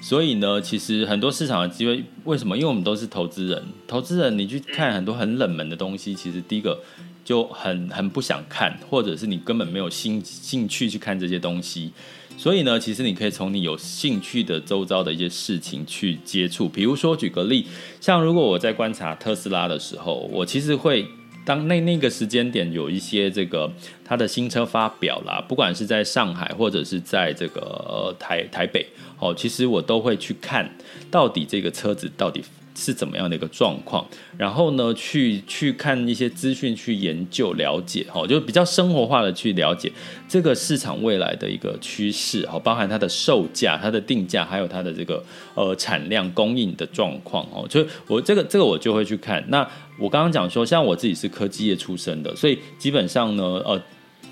[0.00, 2.56] 所以呢，其实很多市场的机会，为什么？
[2.56, 6.80] 因为我们都是投资人，投资人你去看很多很冷门的东西，其实第一个
[7.22, 11.92] 就很很不想看，或者是你根本没有兴兴趣去看这些东西。
[12.38, 16.66] 所以呢，其实你可以从你有兴趣的周遭的一些事情去接触。
[16.66, 17.66] 比如说，举个例，
[18.00, 21.06] 像如果我在观察特斯拉的时候，我其实会
[21.44, 23.70] 当那那个时间点有一些这个
[24.04, 28.86] 它的新车发表啦，不管是在上海或者是在这个呃台台北，
[29.18, 30.70] 哦，其实我都会去看
[31.10, 32.42] 到底这个车子到底。
[32.76, 34.04] 是怎么样的一个状况？
[34.36, 39.92] 然后呢，去去看一些资讯，去研究了解，哈，就比较生活化的去了解
[40.28, 45.22] 这个市场未来的一个趋势，哈，包含它的售价、它的定价，还有它的这个
[45.54, 49.44] 呃产量供应的状况，哦，就我这个这个我就会去看。
[49.46, 49.64] 那
[49.98, 53.80] 我刚刚讲说，像我自己是科技业出身的，所以基本上呢，呃。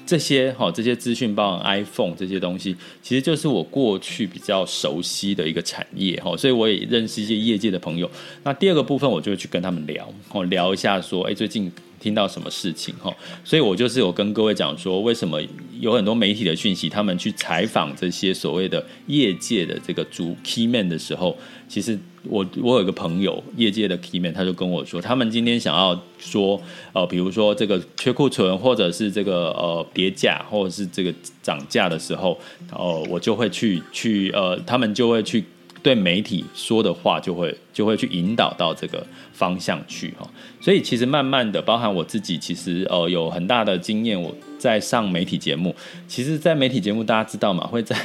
[0.05, 8.11] 这些哈，这些资讯包括 iPhone 这些东西，其实就是我过去比较熟悉的一个产业哈，所以我也认识一些业界的朋友。
[8.42, 11.70] 那第二个部分，我就会去跟他们聊，哦，聊一下说，哎，最近
[12.03, 13.15] 听到什么事情哈？
[13.45, 15.41] 所以我就是有跟各位讲说，为什么
[15.79, 21.37] 有很多媒体的讯息，他们去采访这些所谓的业界的这个主 key man 的时候，
[21.69, 21.99] 其实。
[22.25, 26.62] 我我有一个朋友，业界的 key man，他就跟我说，他们今天想要说，
[26.93, 31.12] 呃，比如说这个缺库存，或者是这个呃跌价，或者是这个
[31.43, 32.38] 涨价的时候，
[32.71, 35.45] 呃，我就会去去呃，他们就会去
[35.83, 40.29] 对媒体说的话，就会就会去引导到这个方向去哈。
[40.61, 45.75] 所以其实慢慢的，包含我自己，其实呃有很大的经验，我在上媒体节目，
[46.07, 47.97] 其实，在媒体节目大家知道嘛，会在。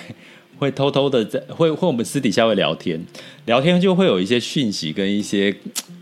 [0.60, 3.00] 会偷偷的在会会我们私底下会聊天，
[3.46, 5.56] 聊天就会有一些讯息跟一些，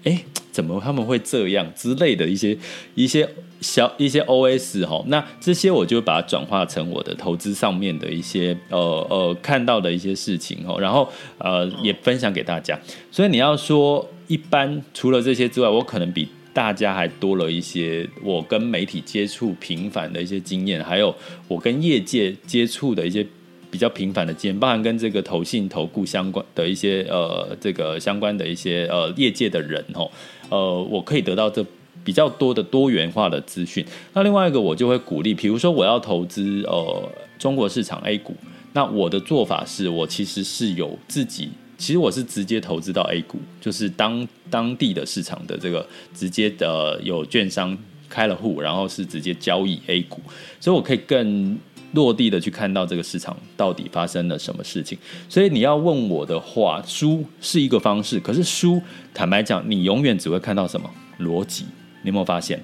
[0.06, 2.58] 哎，怎么他们会这样之类的一些
[2.94, 3.28] 一些
[3.66, 8.78] 小一些 OS 哈，那这些我就把它转化成我的投资上面的一些呃
[9.10, 12.80] 呃看到的一些事情哈，然后呃也分享给大家。
[13.10, 21.16] 所以你要说一般除了这些之外，我可能比大家还多了一些我跟媒体接触频繁的一些经验，还有
[21.48, 23.26] 我跟业界接触的一些。
[23.72, 30.10] 比较频繁的经验，包含跟这个投信、投顾相关的一些呃，这个相关的一些呃业界的人哦，
[30.50, 31.62] 呃，我可以得到这
[32.04, 33.86] 比较多的多元化的资讯。
[34.14, 38.36] 那另外一个，我就会鼓励，比如说我要投资呃中国市场 A 股，
[38.74, 47.78] 那我的做法是我其实是有自己，其实我是直接投资到 A 股，就是当当地的市场的这个直接的有券商
[48.10, 50.22] 开了户，然后是直接交易 A 股，
[50.60, 51.58] 所以我可以更。
[51.94, 54.98] 落地的去看到这个市场到底发生了什么事情，
[55.30, 58.82] 所以你要问我的话，书是一个方式，可是书
[59.14, 61.64] 坦白讲，你永远只会看到什么逻辑？
[62.06, 62.64] 你有没有发现？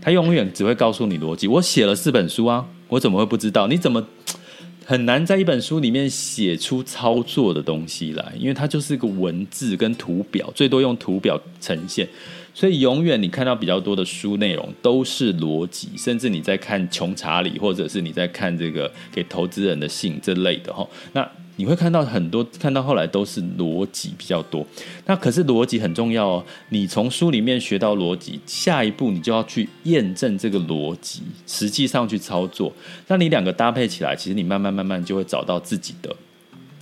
[0.00, 1.46] 他永远只会告诉你逻辑。
[1.46, 3.68] 我写了四本书啊，我怎么会不知道？
[3.68, 4.04] 你怎么
[4.86, 8.32] 很难在一本书里面写出操作的东西来？
[8.38, 12.08] 因为它就是个文字跟图表，最多用图表呈现。
[12.54, 24.66] 所以永远你看到比较多的书内容都是逻辑，甚至你在看穷查理，或者是你在看这个给投资人的信这类的哈，那你会看到很多，看到后来都是逻辑比较多。
[25.06, 32.72] 那可是逻辑很重要哦，你从书里面学到逻辑，下一步你就要去验证这个逻辑，实际上去操作。
[33.08, 36.14] 那你两个搭配起来，其实你慢慢慢慢就会找到自己的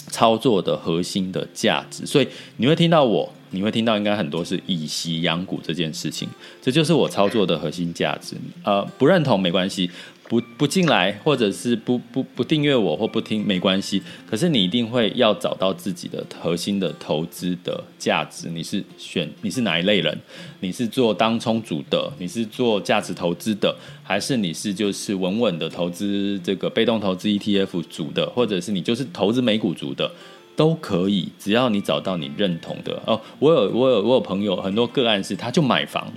[0.09, 2.05] 操作的核心的价值。
[2.05, 3.33] 所以你会听到我。
[3.51, 6.29] 你会听到应该很多是以息养股这件事情，
[6.61, 8.35] 这就是我操作的核心价值。
[8.65, 9.89] 呃，不认同没关系，
[10.29, 14.03] 不不进来，或者是不不不订阅我或不听没关系。
[14.29, 18.49] 可是你一定会要找到自己的核心的投资的价值。
[18.49, 20.19] 你是选你是哪一类人？
[20.61, 22.13] 你是做当冲组的？
[22.19, 23.75] 你是做价值投资的？
[24.03, 28.29] 还是你是就是稳稳的投资这个被动投资 ETF 组的？
[28.31, 30.11] 或者是你就是投资美股组的？
[30.57, 33.21] 都可以，只要你找到你认同的哦。
[33.39, 36.11] 我有我有我有朋友很多个案是，他就买房，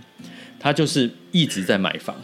[0.58, 2.16] 他就是一直在买房。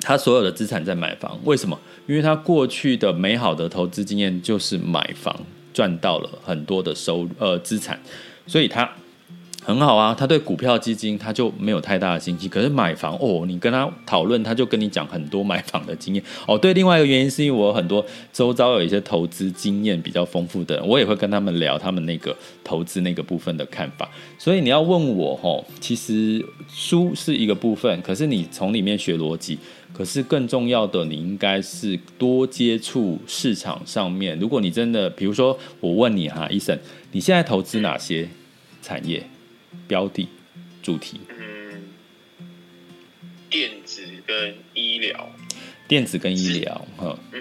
[0.00, 1.78] 他所有的资产在买房，为什么？
[2.06, 5.34] 因为他过去的美好的投资经验就是买房
[5.72, 8.00] 赚到了很多的收呃资产，
[8.46, 8.90] 所以他。
[9.62, 16.56] 很好啊，他对股票基金他就没有太大的兴趣，可是买房哦，你跟他讨论，他就跟你讲很多买房的经验哦。
[16.56, 22.34] 对，另外一个原因是因为我有很多周遭有一些投资经验比较丰富的人，我也会跟他们聊他们那个
[22.64, 24.10] 投资那个部分的看法。
[24.38, 29.58] 所以你要问我哦，其实书是一个部分，可是你从里面学逻辑，
[29.92, 34.38] 可是更重要的，你应该是多接触市场上面。
[34.40, 36.76] 如果你真的，比如说我问你哈，医生，
[37.12, 38.26] 你现在投资哪些
[38.80, 39.22] 产业？
[39.90, 40.28] 标的
[40.84, 41.82] 主题，嗯，
[43.50, 45.28] 电子跟医疗，
[45.88, 47.40] 电子跟医疗，哈，嗯，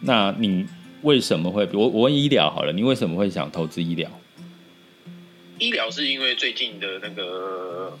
[0.00, 0.64] 那你
[1.02, 1.68] 为什么会？
[1.72, 4.08] 我我问医疗好了，你为什么会想投资医疗？
[5.58, 7.98] 医疗是因为最近的那个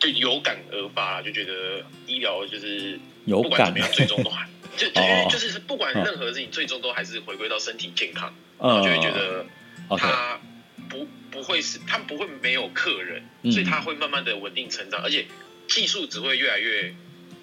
[0.00, 3.66] 就有感而发，就觉得医疗就是有感。
[3.66, 9.44] 怎么样，最终都还 就就就是不管任何事情，最终都还是回归到身体健康，嗯，就会觉得
[9.98, 10.40] 他
[10.88, 11.06] 不。
[11.32, 15.26] 不会是，他们不会没有客人，所以他会慢慢的稳定成长，而且
[15.66, 16.94] 技术只会越来越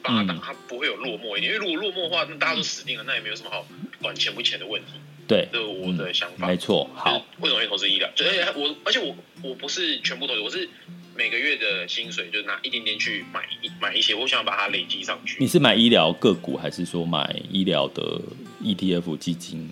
[0.04, 1.54] 发达，它不会有落寞一点。
[1.54, 3.68] 因为如果落寞的话，那大家都死定了，那也没有什么好
[4.02, 4.92] 管钱不钱的问题。
[5.28, 6.48] 对，这是我的想法。
[6.48, 7.26] 没错，好。
[7.40, 8.10] 为什么会投资医疗？
[8.16, 10.70] 就而且我，而且我我不是全部投资，我是
[11.16, 15.38] 每个月的薪水就拿一点点去买一买一些，我想把它累积上去。
[15.40, 18.22] 你是买医疗个股，还是说买医疗的
[18.64, 19.70] ETF 基金？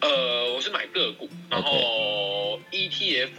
[0.00, 1.70] 呃，我是买个股，然后
[2.70, 3.30] ETF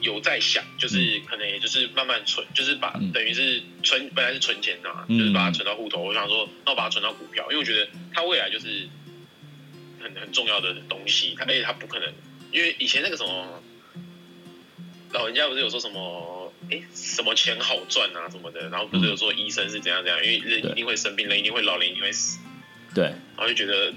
[0.00, 6.02] 有在想，就是可能也就是慢慢存，就是把等于是存本来是存钱的嘛，就是把它存到户头。
[6.02, 8.88] 我想说，那我把它存到股票，因为我觉得它未来就是
[10.00, 11.34] 很很重要的东西。
[11.36, 12.12] 它而且它不可能，
[12.52, 13.62] 因为以前那个什么
[15.12, 22.38] 老人家不是有说什么，哎，什么钱好赚啊什么的，然后不是有说医生是怎样怎样，因为人一定会生病，人一定会老，人一定会死。
[22.94, 23.92] 对，然后就觉得。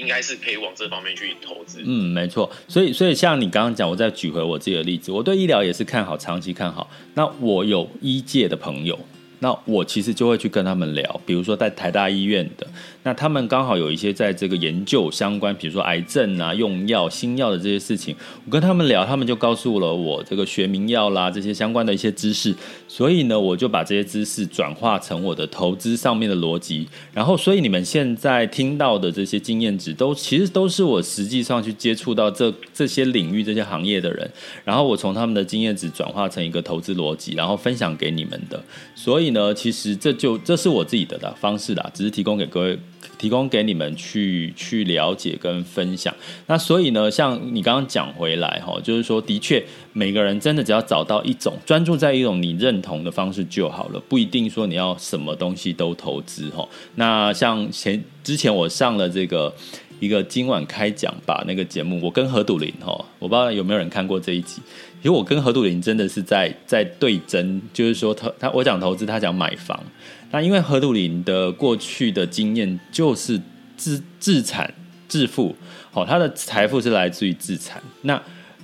[0.00, 1.82] 应该是可以往这方面去投资。
[1.84, 2.50] 嗯，没错。
[2.66, 6.90] 所以，所以像你刚刚讲，我再举回我自己的例子，我对医疗也是看好，长期看好。
[7.14, 8.98] 那我有医界的朋友。
[9.42, 12.66] 那我其实就会去跟他们聊，比如说在台大医院的，
[13.02, 18.14] 那他们刚好有一些在这个研究相关，比如说癌症啊、用药、新药的这些事情，
[18.44, 22.54] 我跟他们聊，他们就告诉了我这个学名药啦这些相关的一些知识，
[22.86, 34.30] 所以呢，我就把这些知识转化成我的投资上面的逻辑，然后所以你们现在听到的这些经验值，都其实都是我实际上去接触到这这些领域、这些行业的人，
[34.66, 38.62] 然后我从他们的经验值转化成一个投资逻辑，然后分享给你们的，
[38.94, 39.29] 所以。
[39.30, 42.78] 呢，其实这就这是我自己的的方式啦，只是提供给各位，
[43.18, 46.14] 提供给你们去去了解跟分享。
[46.46, 49.62] 那所以呢，像你刚刚讲回来哈，就是说，的确
[49.92, 56.68] 每个人真的只要找到一种专注在一种你认同的方式就好了，不一定说你要什么东西都投资哈。
[56.94, 59.54] 那像前之前我上了这个
[59.98, 64.62] 一个今晚开讲吧那个节目，我跟何笃林哈，我不知道有没有人看过这一集。
[65.02, 69.78] 因为我跟何杜林真的是在在对争，就是说他他我讲投资，他讲买房。
[70.30, 73.40] 那因为何杜林的过去的经验就是
[73.76, 74.72] 自自产
[75.08, 75.54] 致富，
[75.90, 77.82] 好，他的财富是来自于自产。
[78.02, 78.22] 那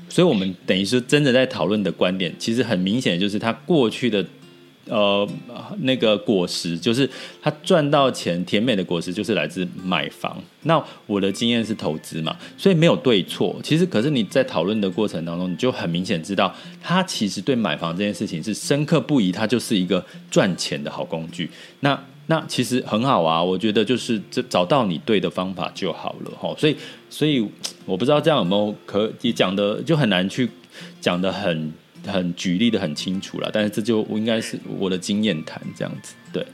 [0.08, 4.24] 所以我们等于是真的在讨论的观点，其实很明显就是他过去的。
[4.88, 5.28] 呃，
[5.80, 7.08] 那个果实就是
[7.42, 10.40] 他赚到钱，甜美的果实就是来自买房。
[10.62, 13.56] 那我的经验是投资嘛，所以没有对错。
[13.64, 21.50] 其实，可是你在讨论的过程当中，你就很明显知道，他其实对买房这件事情是深刻不疑，它就是一个赚钱的好工具。
[21.80, 26.54] 那那其实很好啊，我觉得就是这找到你对的方法就好了哈。
[26.56, 26.76] 所以，
[27.10, 27.44] 所以
[27.84, 30.48] 我不知道这样有没有可以讲的，就很难去
[31.00, 31.72] 讲的很。
[32.04, 36.44] 很举例的很清楚了，但是这就应该是我的经验谈这样子，对。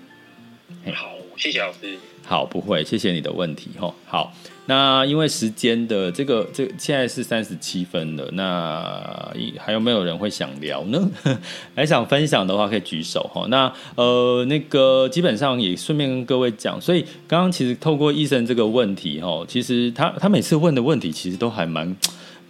[0.93, 1.97] 好，谢谢老师。
[2.25, 3.93] 好，不会，谢谢你的问题哈。
[4.07, 4.33] 好，
[4.67, 11.11] 那因为时间的这个这个、现在是三十七分了，那还有没有人会想聊呢？
[11.75, 13.45] 还想分享的话可以举手哈。
[13.49, 21.95] 那呃那个基本上也顺便跟各位讲，所以刚刚其实透过医生这个问题哈，其实他他每次问的问题其实都还蛮。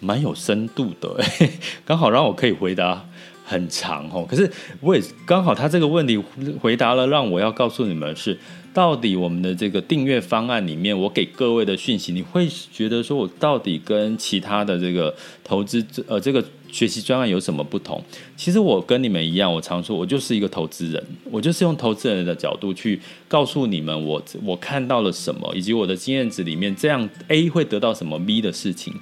[0.02, 1.16] 蛮有深度的，
[1.86, 3.02] 刚好让我可以回答
[3.46, 4.26] 很长哦。
[4.28, 4.50] 可是
[4.80, 6.18] 我也刚好他这个问题
[6.60, 8.36] 回答了，让我要告诉你们是。
[8.74, 16.42] 到底我们的这个订阅方案里面，我给各位的讯息，你会觉得说我到底跟其他的这个投资呃这个
[16.72, 18.02] 学习专案有什么不同？
[18.36, 22.98] 其实我跟你们一样，我常说，我就是一个投资人，我就是用投资人的角度去
[23.28, 28.92] 告诉你们我我看到了什么，以及我的经验值里面这样 A 会得到什么 B 的事情。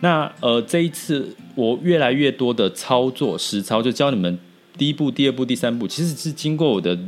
[0.00, 4.36] 那呃这一次我越来越多的操作实操，就教你们
[4.76, 6.98] 第一步、第二步、第三步，其实是经过我的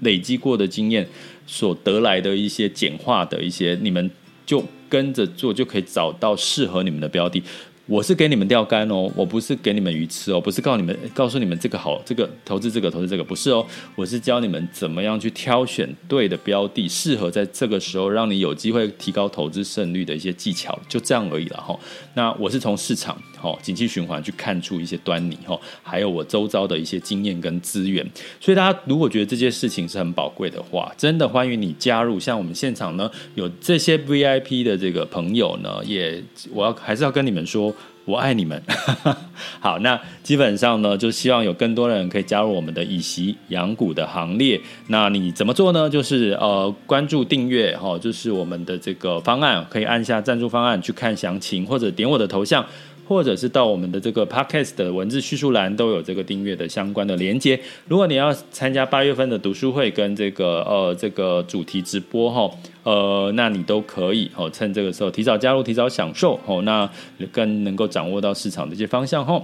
[0.00, 1.08] 累积过的经验。
[1.46, 4.08] 所得来的一些简化的一些，你们
[4.46, 7.42] 就跟着做，就可以找到适合你们的标的。
[7.90, 13.66] 我是给你们钓竿哦，我不是给你们鱼吃哦，不是告你们告诉你们这个好，这个投资这个投资这个不是哦，
[13.96, 21.76] 我是教你们怎么样去挑选对的标的，适合在这个时候让你有机会提高投资胜率的一些技巧，就这样而已了哈。
[22.14, 28.04] 那我是从市场哈景气循环去看出一些端倪哈，还有我周遭的一些经验跟资源，
[28.40, 32.20] 所以大家如果觉得这些事情是很宝贵的话，真的欢迎你加入。
[32.20, 36.22] 像我们现场呢有这些 VIP 的这个朋友呢，也
[36.52, 37.74] 我要还是要跟你们说。
[38.06, 38.60] 我爱你们，
[39.60, 44.60] 好，那基本上呢，就希望有更多人可以加入我们的以息养股的行列。
[44.88, 45.88] 那你怎么做呢？
[45.88, 52.64] 就是呃，关注订阅哈，就是我们的这个方案，可以按下赞助方案去看详情，或者点我的头像。
[53.10, 57.58] 或者是到我们的这个 podcast 的文字叙述栏都有这个订阅的相关的连接。
[57.88, 62.48] 如果你要参加八月份的读书会跟这个呃这个主题直播哈，
[62.84, 66.88] 呃，那你都可以哦，趁这个时候提早加入，提早享受哦，那
[67.32, 69.42] 更能够掌握到市场的一些方向哈。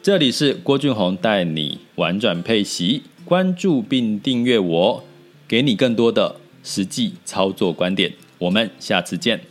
[0.00, 5.02] 这里是郭俊宏带你玩转配息，关注并订阅我，
[5.48, 8.12] 给你更多的实际操作观点。
[8.38, 9.49] 我们下次见。